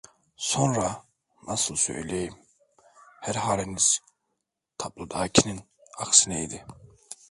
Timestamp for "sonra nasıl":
0.37-1.75